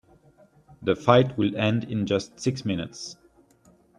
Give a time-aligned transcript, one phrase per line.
[0.81, 3.17] The fight will end in just six minutes.